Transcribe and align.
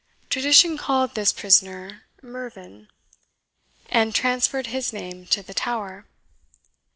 Tradition 0.31 0.79
called 0.79 1.13
this 1.13 1.31
prisoner 1.31 2.05
Mervyn, 2.23 2.87
and 3.87 4.15
transferred 4.15 4.65
his 4.65 4.91
name 4.91 5.27
to 5.27 5.43
the 5.43 5.53
tower. 5.53 6.07